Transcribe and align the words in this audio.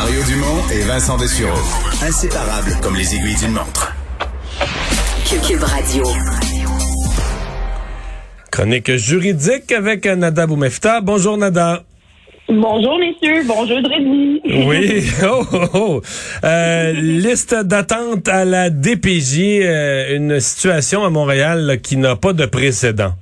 Mario 0.00 0.22
Dumont 0.28 0.62
et 0.72 0.82
Vincent 0.82 1.16
Dessureau. 1.16 1.58
Inséparables 2.00 2.76
comme 2.80 2.94
les 2.94 3.16
aiguilles 3.16 3.34
d'une 3.34 3.50
montre. 3.50 3.92
Cube 5.26 5.64
Radio. 5.64 6.04
Chronique 8.52 8.94
juridique 8.94 9.72
avec 9.72 10.06
Nada 10.06 10.46
Boumefta. 10.46 11.00
Bonjour 11.00 11.36
Nada. 11.36 11.82
Bonjour 12.48 12.96
messieurs, 13.00 13.42
bonjour 13.44 13.82
Dreddy. 13.82 14.40
Oui, 14.68 15.04
oh, 15.24 15.44
oh, 15.52 15.66
oh. 15.74 16.02
Euh, 16.44 16.92
liste 16.92 17.56
d'attente 17.56 18.28
à 18.28 18.44
la 18.44 18.70
DPJ, 18.70 19.40
euh, 19.62 20.16
une 20.16 20.38
situation 20.38 21.04
à 21.04 21.10
Montréal 21.10 21.80
qui 21.82 21.96
n'a 21.96 22.14
pas 22.14 22.32
de 22.32 22.46
précédent. 22.46 23.14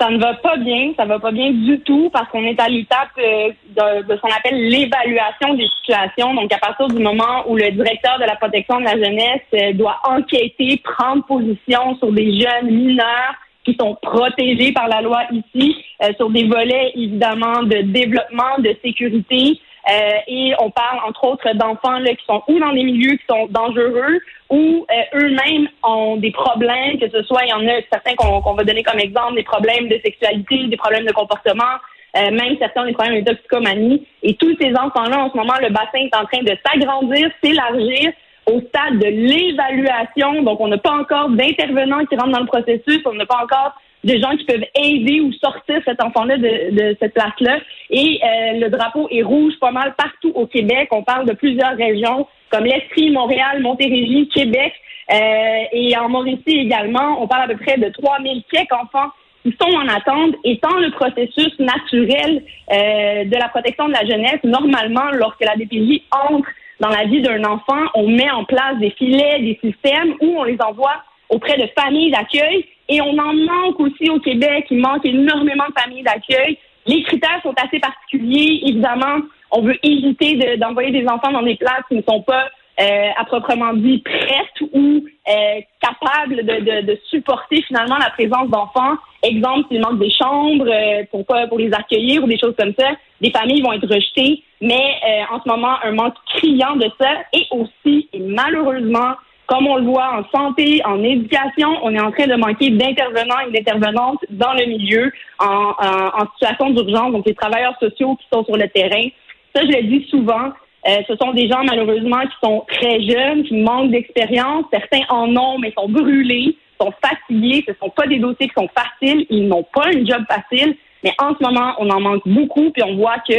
Ça 0.00 0.10
ne 0.10 0.18
va 0.18 0.34
pas 0.34 0.56
bien, 0.56 0.92
ça 0.96 1.04
va 1.06 1.18
pas 1.18 1.32
bien 1.32 1.50
du 1.50 1.80
tout 1.80 2.08
parce 2.12 2.28
qu'on 2.28 2.44
est 2.44 2.60
à 2.60 2.68
l'étape 2.68 3.08
euh, 3.18 3.50
de, 3.68 4.06
de, 4.06 4.14
ce 4.14 4.20
qu'on 4.20 4.30
appelle 4.30 4.68
l'évaluation 4.68 5.54
des 5.54 5.66
situations. 5.78 6.34
Donc 6.34 6.52
à 6.52 6.58
partir 6.58 6.86
du 6.86 7.02
moment 7.02 7.44
où 7.48 7.56
le 7.56 7.70
directeur 7.72 8.16
de 8.18 8.24
la 8.24 8.36
protection 8.36 8.78
de 8.78 8.84
la 8.84 8.92
jeunesse 8.92 9.42
euh, 9.54 9.72
doit 9.72 9.98
enquêter, 10.04 10.80
prendre 10.84 11.24
position 11.24 11.96
sur 11.98 12.12
des 12.12 12.40
jeunes 12.40 12.70
mineurs 12.70 13.34
qui 13.64 13.76
sont 13.78 13.96
protégés 14.00 14.72
par 14.72 14.86
la 14.86 15.02
loi 15.02 15.22
ici, 15.32 15.84
euh, 16.02 16.12
sur 16.16 16.30
des 16.30 16.44
volets 16.44 16.92
évidemment 16.94 17.64
de 17.64 17.82
développement, 17.82 18.58
de 18.58 18.76
sécurité. 18.84 19.60
Euh, 19.90 20.18
et 20.26 20.52
on 20.58 20.70
parle 20.70 20.98
entre 21.06 21.24
autres 21.24 21.50
d'enfants 21.54 22.02
qui 22.04 22.24
sont 22.26 22.42
ou 22.48 22.58
dans 22.58 22.72
des 22.72 22.82
milieux 22.84 23.16
qui 23.16 23.24
sont 23.28 23.46
dangereux 23.48 24.20
ou 24.50 24.86
euh, 24.90 25.18
eux-mêmes 25.18 25.68
ont 25.82 26.16
des 26.16 26.30
problèmes, 26.30 26.98
que 26.98 27.08
ce 27.08 27.22
soit, 27.22 27.44
il 27.44 27.48
y 27.48 27.52
en 27.54 27.66
a 27.66 27.80
certains 27.90 28.14
qu'on 28.14 28.54
va 28.54 28.64
donner 28.64 28.82
comme 28.82 28.98
exemple, 28.98 29.36
des 29.36 29.44
problèmes 29.44 29.88
de 29.88 29.98
sexualité, 30.04 30.66
des 30.66 30.76
problèmes 30.76 31.06
de 31.06 31.12
comportement, 31.12 31.78
même 32.14 32.56
certains 32.58 32.82
ont 32.82 32.86
des 32.86 32.92
problèmes 32.92 33.22
de. 33.22 34.00
Et 34.22 34.34
tous 34.34 34.56
ces 34.60 34.70
enfants-là, 34.70 35.24
en 35.24 35.30
ce 35.30 35.36
moment, 35.36 35.54
le 35.60 35.70
bassin 35.70 35.98
est 35.98 36.16
en 36.16 36.24
train 36.24 36.42
de 36.42 36.56
s'agrandir, 36.66 37.30
s'élargir 37.42 38.12
au 38.46 38.60
stade 38.60 38.98
de 38.98 39.06
l'évaluation. 39.06 40.42
Donc, 40.42 40.60
on 40.60 40.68
n'a 40.68 40.78
pas 40.78 40.92
encore 40.92 41.28
d'intervenants 41.30 42.04
qui 42.06 42.16
rentrent 42.16 42.32
dans 42.32 42.40
le 42.40 42.46
processus. 42.46 43.00
On 43.04 43.12
n'a 43.12 43.26
pas 43.26 43.42
encore 43.42 43.74
de 44.04 44.16
gens 44.18 44.36
qui 44.36 44.44
peuvent 44.44 44.64
aider 44.74 45.20
ou 45.20 45.32
sortir 45.32 45.80
cet 45.84 46.02
enfant-là 46.02 46.38
de, 46.38 46.96
cette 47.00 47.14
place-là. 47.14 47.58
Et 47.90 48.20
euh, 48.22 48.60
le 48.60 48.68
drapeau 48.68 49.08
est 49.10 49.22
rouge 49.22 49.54
pas 49.60 49.72
mal 49.72 49.94
partout 49.96 50.32
au 50.34 50.46
Québec. 50.46 50.88
On 50.92 51.02
parle 51.02 51.26
de 51.26 51.34
plusieurs 51.34 51.76
régions 51.76 52.26
comme 52.50 52.64
l'Estrie, 52.64 53.10
Montréal, 53.10 53.60
Montérégie, 53.60 54.28
Québec. 54.28 54.72
Euh, 55.12 55.64
et 55.72 55.96
en 55.96 56.08
Mauricie 56.08 56.42
également, 56.46 57.22
on 57.22 57.26
parle 57.26 57.50
à 57.50 57.54
peu 57.54 57.56
près 57.56 57.78
de 57.78 57.88
3000 57.88 58.42
quelques 58.50 58.72
enfants 58.72 59.10
qui 59.42 59.56
sont 59.60 59.74
en 59.74 59.88
attente, 59.88 60.34
étant 60.44 60.76
le 60.78 60.90
processus 60.90 61.58
naturel 61.58 62.42
euh, 62.72 63.24
de 63.24 63.36
la 63.36 63.48
protection 63.48 63.88
de 63.88 63.92
la 63.92 64.04
jeunesse. 64.04 64.40
Normalement, 64.44 65.10
lorsque 65.12 65.44
la 65.44 65.56
DPJ 65.56 66.02
entre 66.10 66.48
dans 66.80 66.88
la 66.88 67.04
vie 67.04 67.22
d'un 67.22 67.42
enfant, 67.44 67.86
on 67.94 68.08
met 68.08 68.30
en 68.30 68.44
place 68.44 68.78
des 68.78 68.90
filets, 68.90 69.40
des 69.40 69.58
systèmes 69.62 70.14
où 70.20 70.38
on 70.38 70.44
les 70.44 70.58
envoie 70.60 71.02
auprès 71.28 71.56
de 71.56 71.68
familles 71.78 72.10
d'accueil 72.10 72.66
et 72.88 73.00
on 73.00 73.18
en 73.18 73.34
manque 73.34 73.80
aussi 73.80 74.10
au 74.10 74.18
Québec. 74.18 74.66
Il 74.70 74.80
manque 74.80 75.04
énormément 75.04 75.64
de 75.68 75.80
familles 75.80 76.02
d'accueil. 76.02 76.58
Les 76.86 77.02
critères 77.02 77.40
sont 77.42 77.54
assez 77.62 77.78
particuliers. 77.78 78.60
Évidemment, 78.64 79.20
on 79.50 79.62
veut 79.62 79.78
éviter 79.82 80.56
d'envoyer 80.56 80.90
des 80.90 81.06
enfants 81.06 81.32
dans 81.32 81.42
des 81.42 81.56
places 81.56 81.84
qui 81.88 81.96
ne 81.96 82.02
sont 82.02 82.22
pas 82.22 82.48
euh, 82.80 83.08
à 83.16 83.24
proprement 83.24 83.72
dit 83.74 83.98
prêtes 83.98 84.70
ou 84.72 85.04
euh, 85.28 85.60
capables 85.80 86.36
de, 86.36 86.86
de, 86.86 86.98
supporter 87.10 87.60
finalement 87.62 87.96
la 87.98 88.10
présence 88.10 88.48
d'enfants. 88.50 88.96
Exemple, 89.22 89.66
s'il 89.68 89.80
manque 89.80 89.98
des 89.98 90.10
chambres 90.10 90.68
euh, 90.68 91.02
pour 91.10 91.26
pas 91.26 91.48
pour 91.48 91.58
les 91.58 91.72
accueillir 91.72 92.22
ou 92.22 92.28
des 92.28 92.38
choses 92.38 92.54
comme 92.56 92.72
ça, 92.78 92.90
des 93.20 93.30
familles 93.30 93.62
vont 93.62 93.72
être 93.72 93.88
rejetées. 93.88 94.44
Mais 94.60 94.94
euh, 95.04 95.34
en 95.34 95.42
ce 95.42 95.48
moment, 95.48 95.74
un 95.82 95.92
manque 95.92 96.14
criant 96.36 96.76
de 96.76 96.88
ça 97.00 97.10
et 97.32 97.46
aussi, 97.50 98.08
et 98.12 98.20
malheureusement, 98.20 99.14
comme 99.48 99.66
on 99.66 99.76
le 99.76 99.84
voit 99.84 100.10
en 100.18 100.38
santé, 100.38 100.80
en 100.84 101.02
éducation, 101.02 101.70
on 101.82 101.94
est 101.94 102.00
en 102.00 102.12
train 102.12 102.26
de 102.26 102.36
manquer 102.36 102.70
d'intervenants 102.70 103.40
et 103.46 103.50
d'intervenantes 103.50 104.22
dans 104.28 104.52
le 104.52 104.66
milieu 104.66 105.10
en, 105.40 105.72
en, 105.78 106.22
en 106.22 106.26
situation 106.34 106.70
d'urgence, 106.70 107.12
donc 107.12 107.26
les 107.26 107.34
travailleurs 107.34 107.74
sociaux 107.80 108.14
qui 108.16 108.26
sont 108.32 108.44
sur 108.44 108.56
le 108.56 108.68
terrain. 108.68 109.08
Ça, 109.54 109.62
je 109.62 109.68
le 109.68 109.82
dis 109.84 110.06
souvent, 110.10 110.52
euh, 110.86 110.98
ce 111.08 111.16
sont 111.16 111.32
des 111.32 111.48
gens 111.48 111.64
malheureusement 111.64 112.20
qui 112.20 112.36
sont 112.42 112.64
très 112.68 113.00
jeunes, 113.02 113.42
qui 113.44 113.56
manquent 113.56 113.90
d'expérience. 113.90 114.64
Certains 114.70 115.04
en 115.08 115.34
ont, 115.36 115.58
mais 115.58 115.72
sont 115.76 115.88
brûlés, 115.88 116.56
sont 116.80 116.92
fatigués. 117.02 117.64
Ce 117.66 117.72
ne 117.72 117.76
sont 117.82 117.90
pas 117.90 118.06
des 118.06 118.18
dossiers 118.18 118.48
qui 118.48 118.54
sont 118.54 118.68
faciles. 118.76 119.26
Ils 119.30 119.48
n'ont 119.48 119.66
pas 119.74 119.86
un 119.86 120.04
job 120.04 120.22
facile. 120.28 120.76
Mais 121.02 121.12
en 121.18 121.34
ce 121.34 121.42
moment, 121.42 121.74
on 121.78 121.90
en 121.90 122.00
manque 122.00 122.26
beaucoup, 122.26 122.70
puis 122.70 122.82
on 122.82 122.96
voit 122.96 123.18
que 123.28 123.34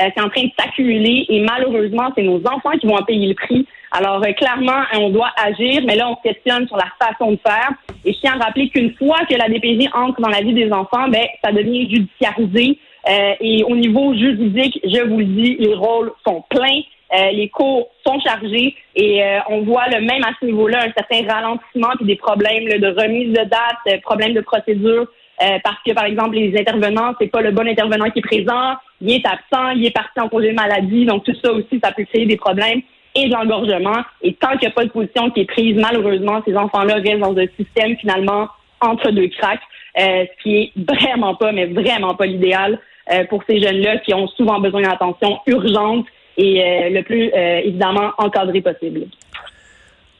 euh, 0.00 0.08
c'est 0.14 0.22
en 0.22 0.28
train 0.28 0.44
de 0.44 0.50
s'accumuler. 0.58 1.26
Et 1.28 1.40
malheureusement, 1.40 2.10
c'est 2.16 2.22
nos 2.22 2.40
enfants 2.46 2.72
qui 2.80 2.86
vont 2.86 2.96
en 2.96 3.04
payer 3.04 3.28
le 3.28 3.34
prix. 3.34 3.66
Alors 3.90 4.22
euh, 4.24 4.32
clairement, 4.32 4.82
on 4.94 5.10
doit 5.10 5.30
agir, 5.36 5.82
mais 5.86 5.96
là, 5.96 6.08
on 6.08 6.16
se 6.16 6.22
questionne 6.22 6.66
sur 6.66 6.76
la 6.76 6.90
façon 7.00 7.32
de 7.32 7.38
faire. 7.44 7.70
Et 8.04 8.12
je 8.12 8.20
tiens 8.20 8.38
à 8.40 8.44
rappeler 8.44 8.68
qu'une 8.70 8.94
fois 8.94 9.18
que 9.28 9.34
la 9.34 9.48
DPJ 9.48 9.88
entre 9.92 10.20
dans 10.20 10.30
la 10.30 10.40
vie 10.40 10.54
des 10.54 10.72
enfants, 10.72 11.08
ben 11.08 11.24
ça 11.44 11.52
devient 11.52 11.90
judiciarisé. 11.90 12.78
Euh, 13.08 13.34
et 13.40 13.64
au 13.64 13.76
niveau 13.76 14.14
juridique, 14.14 14.80
je 14.84 15.02
vous 15.02 15.18
le 15.18 15.24
dis, 15.24 15.56
les 15.58 15.74
rôles 15.74 16.12
sont 16.26 16.42
pleins. 16.48 16.80
Euh, 17.14 17.30
les 17.32 17.50
cours 17.50 17.90
sont 18.06 18.18
chargés 18.20 18.74
et 18.96 19.22
euh, 19.22 19.40
on 19.50 19.64
voit 19.64 19.86
le 19.88 20.00
même 20.00 20.24
à 20.24 20.30
ce 20.40 20.46
niveau-là 20.46 20.84
un 20.86 20.92
certain 20.96 21.30
ralentissement 21.30 21.90
puis 21.96 22.06
des 22.06 22.16
problèmes 22.16 22.64
de 22.64 22.86
remise 22.86 23.34
de 23.34 23.44
date, 23.44 24.00
problèmes 24.00 24.32
de 24.32 24.40
procédure 24.40 25.06
parce 25.38 25.78
que 25.84 25.92
par 25.92 26.04
exemple 26.04 26.36
les 26.36 26.56
intervenants 26.58 27.14
c'est 27.20 27.26
pas 27.26 27.40
le 27.40 27.50
bon 27.50 27.66
intervenant 27.66 28.10
qui 28.10 28.20
est 28.20 28.22
présent, 28.22 28.74
il 29.00 29.12
est 29.12 29.26
absent, 29.26 29.70
il 29.70 29.84
est 29.86 29.90
parti 29.90 30.20
en 30.20 30.28
congé 30.28 30.52
maladie. 30.52 31.04
Donc 31.04 31.24
tout 31.24 31.34
ça 31.42 31.52
aussi 31.52 31.80
ça 31.82 31.90
peut 31.92 32.04
créer 32.04 32.26
des 32.26 32.36
problèmes 32.36 32.80
et 33.14 33.28
de 33.28 33.32
l'engorgement. 33.32 34.02
Et 34.22 34.34
tant 34.34 34.50
qu'il 34.50 34.60
n'y 34.60 34.66
a 34.68 34.70
pas 34.70 34.84
de 34.84 34.90
position 34.90 35.30
qui 35.30 35.40
est 35.40 35.46
prise 35.46 35.76
malheureusement 35.76 36.42
ces 36.46 36.56
enfants-là 36.56 36.94
restent 36.94 37.18
dans 37.18 37.36
un 37.36 37.46
système 37.56 37.96
finalement 37.96 38.48
entre 38.80 39.10
deux 39.10 39.28
cracks 39.28 39.62
ce 39.96 40.42
qui 40.42 40.56
est 40.56 40.72
vraiment 40.76 41.34
pas 41.34 41.52
mais 41.52 41.66
vraiment 41.66 42.14
pas 42.14 42.26
l'idéal 42.26 42.78
euh, 43.10 43.24
pour 43.24 43.42
ces 43.48 43.60
jeunes-là 43.60 43.98
qui 43.98 44.14
ont 44.14 44.28
souvent 44.28 44.60
besoin 44.60 44.82
d'attention 44.82 45.40
urgente 45.46 46.06
et 46.36 46.62
euh, 46.62 46.90
le 46.90 47.02
plus 47.02 47.32
euh, 47.34 47.58
évidemment 47.64 48.12
encadré 48.16 48.60
possible. 48.60 49.06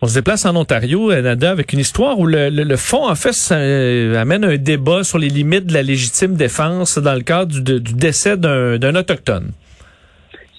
On 0.04 0.08
se 0.08 0.14
déplace 0.14 0.44
en 0.46 0.56
Ontario, 0.56 1.14
Nada, 1.14 1.52
avec 1.52 1.72
une 1.72 1.78
histoire 1.78 2.18
où 2.18 2.26
le, 2.26 2.50
le, 2.50 2.76
fond, 2.76 3.08
en 3.08 3.14
fait, 3.14 3.32
ça, 3.32 3.54
amène 3.54 4.44
un 4.44 4.56
débat 4.56 5.04
sur 5.04 5.16
les 5.16 5.28
limites 5.28 5.66
de 5.66 5.74
la 5.74 5.82
légitime 5.82 6.34
défense 6.34 6.98
dans 6.98 7.14
le 7.14 7.20
cadre 7.20 7.52
du, 7.52 7.80
du 7.80 7.94
décès 7.94 8.36
d'un 8.36 8.94
Autochtone. 8.96 9.52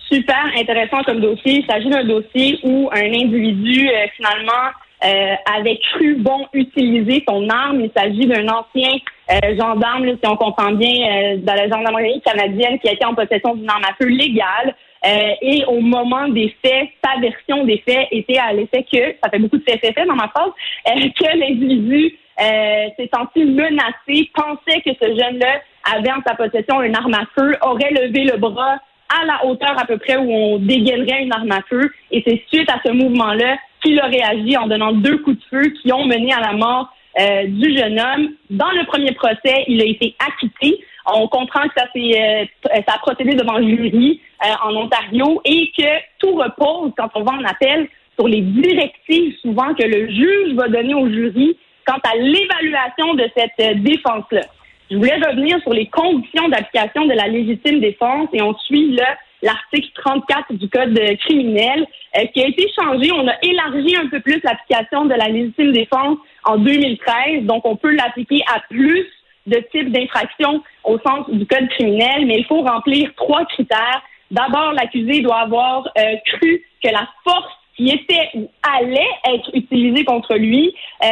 Super 0.09 0.45
intéressant 0.57 1.03
comme 1.03 1.19
dossier. 1.19 1.59
Il 1.59 1.65
s'agit 1.65 1.89
d'un 1.89 2.05
dossier 2.05 2.57
où 2.63 2.89
un 2.93 3.05
individu, 3.05 3.89
finalement, 4.15 4.71
euh, 5.03 5.35
avait 5.53 5.77
cru 5.91 6.15
bon 6.15 6.47
utiliser 6.53 7.25
son 7.27 7.49
arme. 7.49 7.81
Il 7.81 7.91
s'agit 7.93 8.25
d'un 8.25 8.47
ancien 8.47 8.91
euh, 9.31 9.57
gendarme, 9.59 10.05
si 10.05 10.25
on 10.25 10.37
comprend 10.37 10.71
bien, 10.71 10.87
euh, 10.89 11.37
dans 11.39 11.55
la 11.55 11.67
gendarmerie 11.67 12.21
canadienne 12.21 12.79
qui 12.79 12.87
a 12.87 12.93
été 12.93 13.03
en 13.03 13.13
possession 13.13 13.55
d'une 13.55 13.69
arme 13.69 13.83
à 13.83 13.93
feu 14.01 14.07
légale. 14.07 14.73
Et 15.03 15.65
au 15.65 15.79
moment 15.81 16.27
des 16.29 16.55
faits, 16.63 16.89
sa 17.03 17.19
version 17.19 17.65
des 17.65 17.83
faits 17.87 18.07
était 18.11 18.37
à 18.37 18.53
l'effet 18.53 18.85
que, 18.91 19.15
ça 19.21 19.29
fait 19.29 19.39
beaucoup 19.39 19.57
de 19.57 19.63
faits, 19.63 19.81
dans 20.07 20.15
ma 20.15 20.29
phrase, 20.29 20.51
que 20.85 21.37
l'individu 21.37 22.17
s'est 22.37 23.09
senti 23.13 23.43
menacé, 23.43 24.31
pensait 24.33 24.81
que 24.81 24.91
ce 25.01 25.07
jeune-là 25.09 25.61
avait 25.93 26.11
en 26.11 26.21
sa 26.25 26.35
possession 26.35 26.81
une 26.81 26.95
arme 26.95 27.13
à 27.13 27.25
feu, 27.37 27.55
aurait 27.61 27.91
levé 27.91 28.23
le 28.23 28.37
bras 28.37 28.77
à 29.09 29.25
la 29.25 29.45
hauteur 29.45 29.77
à 29.77 29.85
peu 29.85 29.97
près 29.97 30.17
où 30.17 30.31
on 30.31 30.59
dégainerait 30.59 31.23
une 31.23 31.33
arme 31.33 31.51
à 31.51 31.61
feu. 31.69 31.91
Et 32.11 32.23
c'est 32.25 32.41
suite 32.51 32.69
à 32.69 32.79
ce 32.85 32.91
mouvement-là 32.91 33.57
qu'il 33.83 33.99
a 33.99 34.05
réagi 34.05 34.57
en 34.57 34.67
donnant 34.67 34.93
deux 34.93 35.17
coups 35.19 35.37
de 35.37 35.43
feu 35.49 35.73
qui 35.81 35.91
ont 35.91 36.05
mené 36.05 36.33
à 36.33 36.39
la 36.39 36.53
mort 36.53 36.93
euh, 37.19 37.43
du 37.47 37.77
jeune 37.77 37.99
homme. 37.99 38.29
Dans 38.49 38.71
le 38.71 38.85
premier 38.85 39.11
procès, 39.11 39.65
il 39.67 39.81
a 39.81 39.85
été 39.85 40.15
acquitté. 40.19 40.83
On 41.05 41.27
comprend 41.27 41.63
que 41.63 41.73
ça, 41.75 41.85
euh, 41.95 42.45
ça 42.87 42.93
a 42.95 42.97
procédé 42.99 43.35
devant 43.35 43.57
le 43.57 43.67
jury 43.67 44.21
euh, 44.43 44.53
en 44.63 44.75
Ontario 44.75 45.41
et 45.45 45.71
que 45.77 45.89
tout 46.19 46.35
repose, 46.35 46.91
quand 46.97 47.09
on 47.15 47.23
va 47.23 47.33
en 47.33 47.43
appel, 47.43 47.87
sur 48.15 48.27
les 48.27 48.41
directives 48.41 49.35
souvent 49.41 49.73
que 49.73 49.83
le 49.83 50.07
juge 50.09 50.53
va 50.53 50.67
donner 50.67 50.93
au 50.93 51.09
jury 51.09 51.57
quant 51.85 51.99
à 52.03 52.15
l'évaluation 52.15 53.15
de 53.15 53.29
cette 53.35 53.81
défense-là. 53.81 54.41
Je 54.89 54.97
voulais 54.97 55.15
revenir 55.15 55.59
sur 55.61 55.73
les 55.73 55.87
conditions 55.87 56.47
d'application 56.49 57.05
de 57.05 57.13
la 57.13 57.27
légitime 57.27 57.79
défense 57.79 58.29
et 58.33 58.41
on 58.41 58.55
suit 58.59 58.91
là 58.91 59.17
l'article 59.41 59.89
34 59.95 60.53
du 60.53 60.69
Code 60.69 60.99
criminel 61.19 61.85
euh, 62.17 62.25
qui 62.33 62.41
a 62.41 62.47
été 62.47 62.65
changé. 62.79 63.11
On 63.11 63.27
a 63.27 63.33
élargi 63.41 63.95
un 63.95 64.07
peu 64.07 64.19
plus 64.21 64.39
l'application 64.43 65.05
de 65.05 65.13
la 65.13 65.27
légitime 65.27 65.73
défense 65.73 66.17
en 66.45 66.57
2013, 66.57 67.43
donc 67.43 67.65
on 67.65 67.75
peut 67.75 67.93
l'appliquer 67.93 68.41
à 68.53 68.61
plus 68.69 69.05
de 69.47 69.57
types 69.71 69.91
d'infractions 69.91 70.63
au 70.83 70.97
sens 70.99 71.29
du 71.29 71.45
Code 71.45 71.67
criminel, 71.69 72.25
mais 72.25 72.37
il 72.39 72.45
faut 72.45 72.61
remplir 72.61 73.11
trois 73.15 73.45
critères. 73.45 74.01
D'abord, 74.31 74.73
l'accusé 74.73 75.21
doit 75.21 75.41
avoir 75.41 75.87
euh, 75.97 76.15
cru 76.25 76.63
que 76.83 76.89
la 76.89 77.07
force 77.23 77.51
qui 77.75 77.89
était 77.89 78.29
ou 78.35 78.49
allait 78.77 79.09
être 79.33 79.49
utilisée 79.53 80.05
contre 80.05 80.35
lui 80.35 80.75
euh, 81.03 81.07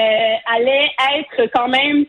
allait 0.45 0.91
être 1.17 1.49
quand 1.55 1.67
même, 1.67 2.05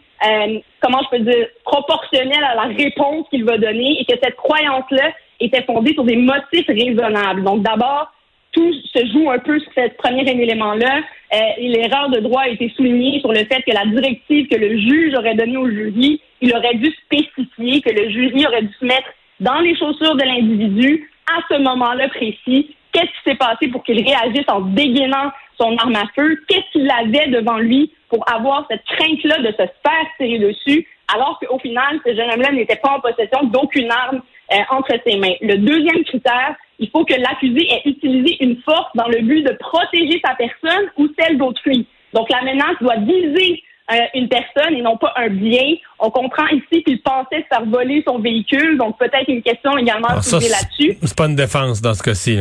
comment 0.80 1.00
je 1.04 1.16
peux 1.16 1.24
dire, 1.24 1.46
proportionnelle 1.64 2.44
à 2.44 2.54
la 2.54 2.74
réponse 2.74 3.26
qu'il 3.30 3.44
va 3.44 3.56
donner 3.56 4.00
et 4.00 4.04
que 4.04 4.18
cette 4.22 4.36
croyance-là 4.36 5.12
était 5.40 5.62
fondée 5.62 5.94
sur 5.94 6.04
des 6.04 6.16
motifs 6.16 6.66
raisonnables. 6.68 7.42
Donc 7.44 7.62
d'abord, 7.62 8.12
tout 8.52 8.72
se 8.94 9.06
joue 9.12 9.30
un 9.30 9.38
peu 9.38 9.58
sur 9.58 9.72
ce 9.74 9.88
premier 9.96 10.28
élément-là. 10.30 11.00
Euh, 11.32 11.38
l'erreur 11.58 12.10
de 12.10 12.20
droit 12.20 12.42
a 12.42 12.48
été 12.48 12.72
soulignée 12.76 13.20
sur 13.20 13.32
le 13.32 13.44
fait 13.44 13.62
que 13.62 13.72
la 13.72 13.86
directive 13.86 14.48
que 14.48 14.56
le 14.56 14.78
juge 14.78 15.14
aurait 15.14 15.34
donnée 15.34 15.56
au 15.56 15.68
jury, 15.68 16.20
il 16.40 16.54
aurait 16.54 16.74
dû 16.74 16.92
spécifier 17.04 17.80
que 17.80 17.90
le 17.90 18.10
jury 18.10 18.46
aurait 18.46 18.62
dû 18.62 18.74
se 18.78 18.84
mettre 18.84 19.08
dans 19.40 19.60
les 19.60 19.74
chaussures 19.76 20.14
de 20.14 20.24
l'individu 20.24 21.10
à 21.26 21.40
ce 21.50 21.58
moment-là 21.60 22.08
précis. 22.08 22.76
Qu'est-ce 22.92 23.06
qui 23.06 23.30
s'est 23.30 23.36
passé 23.36 23.68
pour 23.68 23.82
qu'il 23.84 24.04
réagisse 24.04 24.48
en 24.48 24.60
dégainant 24.60 25.32
son 25.58 25.74
arme 25.78 25.96
à 25.96 26.04
feu? 26.14 26.38
Qu'est-ce 26.46 26.70
qu'il 26.72 26.90
avait 26.90 27.28
devant 27.28 27.58
lui 27.58 27.90
pour 28.10 28.22
avoir 28.30 28.66
cette 28.70 28.84
crainte-là 28.84 29.38
de 29.38 29.46
se 29.46 29.56
faire 29.56 30.06
tirer 30.18 30.38
dessus, 30.38 30.86
alors 31.14 31.40
qu'au 31.40 31.58
final, 31.58 31.98
ce 32.04 32.14
jeune 32.14 32.30
homme-là 32.30 32.52
n'était 32.52 32.76
pas 32.76 32.96
en 32.96 33.00
possession 33.00 33.44
d'aucune 33.44 33.90
arme? 33.90 34.20
Euh, 34.52 34.56
entre 34.70 34.92
ses 35.06 35.16
mains. 35.16 35.34
Le 35.40 35.56
deuxième 35.56 36.04
critère, 36.04 36.54
il 36.78 36.90
faut 36.90 37.04
que 37.04 37.14
l'accusé 37.14 37.66
ait 37.70 37.88
utilisé 37.88 38.36
une 38.42 38.60
force 38.62 38.90
dans 38.94 39.08
le 39.08 39.20
but 39.22 39.42
de 39.42 39.56
protéger 39.58 40.20
sa 40.24 40.34
personne 40.34 40.86
ou 40.98 41.08
celle 41.18 41.38
d'autrui. 41.38 41.86
Donc 42.12 42.28
la 42.30 42.42
menace 42.42 42.76
doit 42.80 42.96
viser 42.96 43.62
euh, 43.90 43.96
une 44.14 44.28
personne 44.28 44.74
et 44.74 44.82
non 44.82 44.96
pas 44.96 45.12
un 45.16 45.28
bien. 45.28 45.74
On 45.98 46.10
comprend 46.10 46.46
ici 46.48 46.82
qu'il 46.82 47.00
pensait 47.02 47.42
se 47.42 47.56
faire 47.56 47.64
voler 47.66 48.02
son 48.06 48.18
véhicule, 48.18 48.78
donc 48.78 48.98
peut-être 48.98 49.28
une 49.28 49.42
question 49.42 49.76
également 49.76 50.08
à 50.08 50.14
poser 50.16 50.48
là-dessus. 50.48 50.98
C'est 51.02 51.16
pas 51.16 51.26
une 51.26 51.36
défense 51.36 51.80
dans 51.80 51.94
ce 51.94 52.02
cas-ci. 52.02 52.40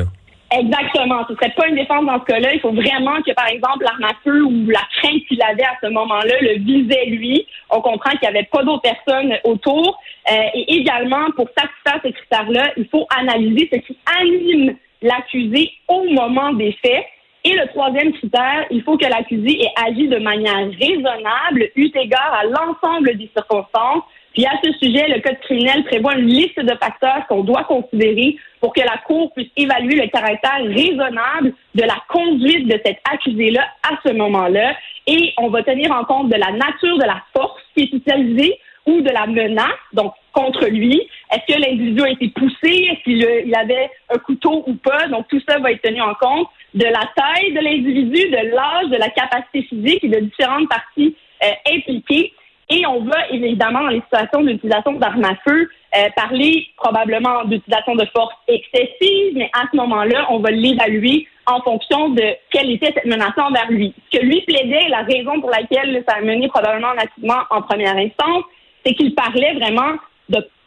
Exactement. 0.52 1.26
Ce 1.30 1.36
serait 1.36 1.54
pas 1.56 1.68
une 1.68 1.76
défense 1.76 2.06
dans 2.06 2.20
ce 2.20 2.26
cas-là. 2.26 2.54
Il 2.54 2.60
faut 2.60 2.74
vraiment 2.74 3.22
que, 3.22 3.34
par 3.34 3.48
exemple, 3.48 3.86
l'arme 3.86 4.04
à 4.04 4.14
feu 4.22 4.44
ou 4.44 4.70
la 4.70 4.82
crainte 4.98 5.24
qu'il 5.28 5.42
avait 5.42 5.64
à 5.64 5.78
ce 5.82 5.88
moment-là 5.88 6.34
le 6.42 6.60
visait 6.60 7.06
lui. 7.06 7.48
On 7.70 7.80
comprend 7.80 8.12
qu'il 8.12 8.30
n'y 8.30 8.38
avait 8.38 8.50
pas 8.52 8.62
d'autres 8.64 8.82
personnes 8.82 9.34
autour. 9.46 9.98
Euh, 10.30 10.36
et 10.54 10.76
également, 10.76 11.32
pour 11.38 11.48
satisfaire 11.58 12.02
ces 12.04 12.12
critères-là, 12.12 12.74
il 12.76 12.86
faut 12.90 13.08
analyser 13.18 13.70
ce 13.72 13.80
qui 13.80 13.98
anime 14.20 14.76
l'accusé 15.02 15.72
au 15.88 16.04
moment 16.10 16.52
des 16.54 16.74
faits. 16.84 17.06
Et 17.44 17.54
le 17.54 17.68
troisième 17.70 18.12
critère, 18.14 18.66
il 18.70 18.84
faut 18.84 18.98
que 18.98 19.08
l'accusé 19.08 19.64
ait 19.64 19.74
agi 19.88 20.08
de 20.08 20.20
manière 20.20 20.70
raisonnable, 20.80 21.70
eu 21.76 21.90
égard 21.96 22.34
à 22.40 22.44
l'ensemble 22.44 23.18
des 23.18 23.32
circonstances, 23.36 24.04
puis 24.34 24.46
à 24.46 24.52
ce 24.64 24.72
sujet, 24.74 25.08
le 25.10 25.22
Code 25.22 25.40
criminel 25.42 25.84
prévoit 25.84 26.16
une 26.16 26.28
liste 26.28 26.60
de 26.60 26.76
facteurs 26.78 27.28
qu'on 27.28 27.44
doit 27.44 27.66
considérer 27.66 28.38
pour 28.62 28.74
que 28.74 28.82
la 28.82 28.98
Cour 29.06 29.34
puisse 29.34 29.50
évaluer 29.58 29.96
le 29.96 30.08
caractère 30.08 30.64
raisonnable 30.64 31.54
de 31.76 31.82
la 31.82 31.98
conduite 32.08 32.68
de 32.68 32.80
cet 32.86 33.00
accusé-là 33.12 33.66
à 33.84 33.98
ce 34.06 34.14
moment-là. 34.14 34.76
Et 35.08 35.34
on 35.38 35.50
va 35.50 35.64
tenir 35.64 35.92
en 35.92 36.06
compte 36.06 36.30
de 36.30 36.38
la 36.38 36.52
nature 36.52 36.98
de 36.98 37.06
la 37.06 37.22
force 37.36 37.60
qui 37.76 37.84
est 37.84 37.94
utilisée 37.94 38.58
ou 38.86 39.02
de 39.02 39.10
la 39.10 39.28
menace, 39.28 39.68
donc 39.94 40.14
contre 40.34 40.66
lui. 40.66 41.08
Est-ce 41.32 41.54
que 41.54 41.60
l'individu 41.60 42.02
a 42.02 42.10
été 42.10 42.30
poussé? 42.30 42.90
Est-ce 42.90 43.04
qu'il 43.04 43.56
avait 43.56 43.90
un 44.10 44.18
couteau 44.18 44.64
ou 44.66 44.76
pas? 44.76 45.08
Donc 45.08 45.28
tout 45.28 45.42
ça 45.48 45.60
va 45.60 45.72
être 45.72 45.82
tenu 45.82 46.02
en 46.02 46.14
compte 46.16 46.48
de 46.74 46.86
la 46.86 47.10
taille 47.16 47.54
de 47.54 47.60
l'individu, 47.60 48.30
de 48.30 48.56
l'âge, 48.56 48.90
de 48.90 48.98
la 48.98 49.10
capacité 49.10 49.64
physique 49.64 50.04
et 50.04 50.08
de 50.08 50.20
différentes 50.20 50.70
parties 50.70 51.16
euh, 51.44 51.74
impliquées. 51.76 52.34
Et 52.72 52.86
on 52.88 53.02
va 53.04 53.28
évidemment, 53.30 53.82
dans 53.82 53.90
les 53.90 54.02
situations 54.02 54.42
d'utilisation 54.44 54.94
d'armes 54.94 55.26
à 55.26 55.36
feu, 55.46 55.70
euh, 55.98 56.10
parler 56.16 56.68
probablement 56.78 57.44
d'utilisation 57.44 57.96
de 57.96 58.06
force 58.16 58.34
excessive, 58.48 59.34
mais 59.36 59.50
à 59.54 59.66
ce 59.70 59.76
moment-là, 59.76 60.28
on 60.30 60.40
va 60.40 60.52
l'évaluer 60.52 61.28
en 61.48 61.62
fonction 61.62 62.10
de 62.10 62.24
quelle 62.50 62.72
était 62.72 62.94
cette 62.96 63.06
menace 63.06 63.38
envers 63.38 63.70
lui. 63.70 63.94
Ce 64.10 64.18
que 64.18 64.26
lui 64.26 64.42
plaidait, 64.44 64.88
la 64.88 65.02
raison 65.02 65.42
pour 65.42 65.50
laquelle 65.50 66.02
ça 66.08 66.16
a 66.16 66.22
mené 66.22 66.48
probablement 66.48 66.94
l'acquittement 66.94 67.42
en 67.50 67.62
première 67.62 67.98
instance, 67.98 68.46
c'est 68.86 68.94
qu'il 68.94 69.14
parlait 69.16 69.54
vraiment 69.56 69.98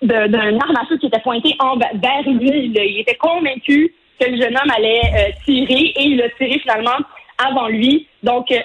d'un 0.02 0.58
arme 0.60 0.76
à 0.76 0.86
feu 0.86 0.98
qui 0.98 1.06
était 1.06 1.20
pointé 1.20 1.56
vers 1.94 2.22
lui. 2.26 2.72
Il 2.74 3.00
était 3.00 3.14
convaincu 3.14 3.94
que 4.20 4.30
le 4.30 4.36
jeune 4.36 4.56
homme 4.56 4.70
allait 4.76 5.00
euh, 5.00 5.30
tirer 5.46 5.92
et 5.96 6.02
il 6.02 6.22
a 6.22 6.28
tiré 6.30 6.58
finalement 6.58 6.98
avant 7.38 7.68
lui. 7.68 8.06
Donc, 8.22 8.50
euh, 8.52 8.58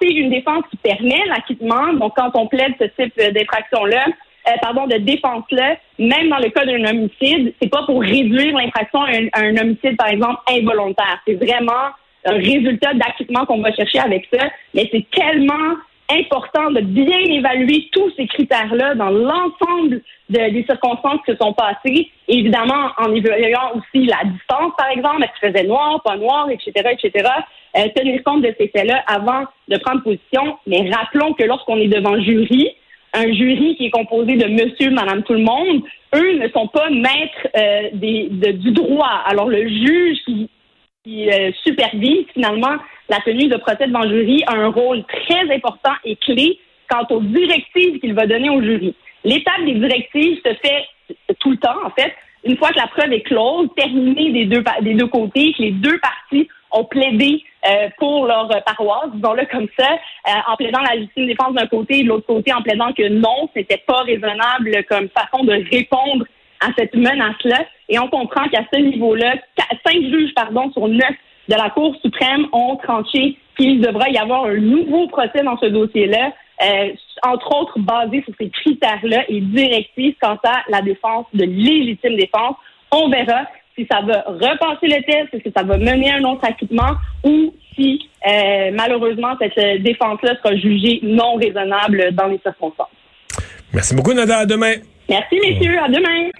c'est 0.00 0.10
une 0.10 0.30
défense 0.30 0.64
qui 0.70 0.76
permet 0.76 1.24
l'acquittement. 1.26 1.92
Donc, 1.94 2.14
quand 2.16 2.30
on 2.34 2.46
plaide 2.46 2.74
ce 2.78 2.84
type 3.00 3.16
d'infraction-là, 3.16 4.06
euh, 4.48 4.52
pardon, 4.62 4.86
de 4.86 4.96
défense-là, 4.98 5.76
même 5.98 6.28
dans 6.28 6.38
le 6.38 6.50
cas 6.50 6.64
d'un 6.64 6.84
homicide, 6.84 7.52
c'est 7.60 7.68
pas 7.68 7.82
pour 7.84 8.00
réduire 8.00 8.56
l'infraction 8.56 9.02
à 9.02 9.40
un, 9.40 9.56
homicide, 9.56 9.96
par 9.96 10.08
exemple, 10.08 10.40
involontaire. 10.48 11.20
C'est 11.26 11.34
vraiment 11.34 11.90
un 12.24 12.34
résultat 12.34 12.94
d'acquittement 12.94 13.44
qu'on 13.46 13.60
va 13.60 13.72
chercher 13.72 13.98
avec 13.98 14.28
ça. 14.32 14.46
Mais 14.74 14.88
c'est 14.92 15.06
tellement 15.10 15.76
important 16.08 16.70
de 16.70 16.80
bien 16.80 17.18
évaluer 17.18 17.88
tous 17.90 18.12
ces 18.16 18.26
critères-là 18.28 18.94
dans 18.94 19.10
l'ensemble 19.10 20.00
des 20.28 20.64
circonstances 20.64 21.20
qui 21.24 21.32
se 21.32 21.38
sont 21.38 21.52
passées. 21.52 22.10
évidemment, 22.28 22.90
en 22.98 23.12
évaluant 23.12 23.72
aussi 23.74 24.06
la 24.06 24.22
distance, 24.24 24.72
par 24.78 24.90
exemple, 24.90 25.24
est-ce 25.24 25.40
qu'il 25.40 25.52
faisait 25.52 25.66
noir, 25.66 26.00
pas 26.04 26.16
noir, 26.16 26.48
etc., 26.50 26.72
etc., 26.92 27.28
euh, 27.76 27.88
tenir 27.94 28.22
compte 28.24 28.42
de 28.42 28.54
ces 28.58 28.68
faits-là 28.68 29.02
avant 29.06 29.44
de 29.68 29.76
prendre 29.78 30.02
position. 30.02 30.58
Mais 30.66 30.90
rappelons 30.90 31.34
que 31.34 31.44
lorsqu'on 31.44 31.78
est 31.78 31.88
devant 31.88 32.20
jury, 32.20 32.70
un 33.12 33.32
jury 33.32 33.76
qui 33.76 33.86
est 33.86 33.90
composé 33.90 34.36
de 34.36 34.46
monsieur, 34.46 34.90
madame, 34.90 35.22
tout 35.22 35.32
le 35.32 35.40
monde, 35.40 35.82
eux 36.14 36.38
ne 36.38 36.48
sont 36.48 36.68
pas 36.68 36.90
maîtres 36.90 37.48
euh, 37.56 37.90
du 37.92 38.72
droit. 38.72 39.22
Alors 39.26 39.48
le 39.48 39.66
juge 39.66 40.18
qui, 40.24 40.50
qui 41.04 41.30
euh, 41.30 41.50
supervise 41.64 42.26
finalement 42.34 42.76
la 43.08 43.18
tenue 43.20 43.48
de 43.48 43.56
procès 43.56 43.86
devant 43.86 44.02
jury 44.02 44.42
a 44.46 44.54
un 44.54 44.68
rôle 44.68 45.04
très 45.04 45.54
important 45.54 45.94
et 46.04 46.16
clé 46.16 46.58
quant 46.88 47.06
aux 47.10 47.20
directives 47.20 48.00
qu'il 48.00 48.14
va 48.14 48.26
donner 48.26 48.50
au 48.50 48.62
jury. 48.62 48.94
L'étape 49.24 49.64
des 49.64 49.74
directives 49.74 50.38
se 50.44 50.54
fait 50.54 50.84
tout 51.38 51.50
le 51.50 51.56
temps, 51.56 51.84
en 51.84 51.90
fait, 51.90 52.12
une 52.44 52.56
fois 52.56 52.70
que 52.70 52.78
la 52.78 52.86
preuve 52.86 53.12
est 53.12 53.22
close, 53.22 53.68
terminée 53.76 54.30
des 54.30 54.44
deux, 54.46 54.62
des 54.82 54.94
deux 54.94 55.06
côtés, 55.08 55.52
que 55.52 55.62
les 55.62 55.72
deux 55.72 55.98
parties 55.98 56.48
ont 56.70 56.84
plaidé 56.84 57.42
euh, 57.68 57.88
pour 57.98 58.26
leur 58.26 58.48
paroisse, 58.64 59.10
disons-le 59.14 59.46
comme 59.46 59.68
ça, 59.78 59.92
euh, 59.92 60.30
en 60.48 60.56
plaidant 60.56 60.80
la 60.80 60.94
légitime 60.94 61.26
défense 61.26 61.54
d'un 61.54 61.66
côté 61.66 61.98
et 61.98 62.02
de 62.04 62.08
l'autre 62.08 62.26
côté 62.26 62.52
en 62.52 62.62
plaidant 62.62 62.92
que 62.92 63.08
non, 63.08 63.48
c'était 63.54 63.82
pas 63.86 64.02
raisonnable 64.02 64.84
comme 64.88 65.08
façon 65.08 65.44
de 65.44 65.52
répondre 65.70 66.26
à 66.60 66.68
cette 66.76 66.94
menace-là. 66.94 67.64
Et 67.88 67.98
on 67.98 68.08
comprend 68.08 68.48
qu'à 68.48 68.62
ce 68.72 68.78
niveau-là, 68.78 69.34
cinq 69.86 70.02
juges, 70.02 70.34
pardon, 70.34 70.70
sur 70.72 70.88
neuf 70.88 71.14
de 71.48 71.54
la 71.54 71.70
Cour 71.70 71.94
suprême 72.02 72.46
ont 72.52 72.76
tranché 72.76 73.36
qu'il 73.56 73.80
devra 73.80 74.08
y 74.10 74.18
avoir 74.18 74.44
un 74.44 74.56
nouveau 74.56 75.06
procès 75.08 75.42
dans 75.42 75.56
ce 75.58 75.66
dossier-là, 75.66 76.32
euh, 76.62 76.92
entre 77.22 77.54
autres 77.54 77.78
basé 77.78 78.22
sur 78.22 78.34
ces 78.38 78.50
critères-là 78.50 79.24
et 79.28 79.40
directifs 79.40 80.16
quant 80.20 80.38
à 80.44 80.62
la 80.68 80.82
défense 80.82 81.26
de 81.34 81.44
légitime 81.44 82.16
défense. 82.16 82.56
On 82.90 83.08
verra 83.08 83.46
si 83.76 83.86
ça 83.90 84.00
va 84.00 84.24
repasser 84.26 84.86
le 84.86 85.02
test, 85.04 85.28
est-ce 85.32 85.42
que 85.42 85.50
ça 85.56 85.62
va 85.62 85.76
mener 85.76 86.10
à 86.10 86.16
un 86.16 86.24
autre 86.24 86.44
acquittement 86.44 86.96
ou 87.24 87.54
si 87.74 88.08
euh, 88.26 88.70
malheureusement 88.72 89.36
cette 89.38 89.82
défense-là 89.82 90.34
sera 90.42 90.56
jugée 90.56 91.00
non 91.02 91.34
raisonnable 91.36 92.12
dans 92.12 92.26
les 92.26 92.38
circonstances. 92.38 92.88
Merci 93.72 93.94
beaucoup, 93.94 94.14
Nada. 94.14 94.38
À 94.38 94.46
demain. 94.46 94.74
Merci, 95.08 95.38
messieurs. 95.40 95.78
À 95.78 95.88
demain. 95.88 96.30